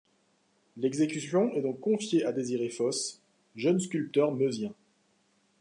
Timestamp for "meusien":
4.31-4.73